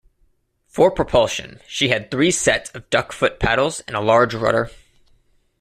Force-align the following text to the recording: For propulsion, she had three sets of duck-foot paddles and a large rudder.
For 0.65 0.89
propulsion, 0.89 1.59
she 1.67 1.89
had 1.89 2.09
three 2.09 2.31
sets 2.31 2.71
of 2.71 2.89
duck-foot 2.89 3.39
paddles 3.39 3.81
and 3.81 3.95
a 3.95 3.99
large 4.01 4.33
rudder. 4.33 4.71